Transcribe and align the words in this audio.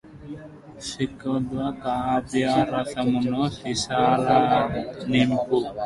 స్నిగ్ధ 0.81 1.57
కావ్యరసము 1.83 3.21
సీసాలలో 3.55 4.39
నింపి 5.07 5.59